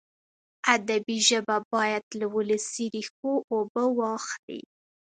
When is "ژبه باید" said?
1.27-2.05